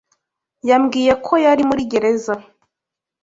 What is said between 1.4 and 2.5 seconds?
yari muri gereza.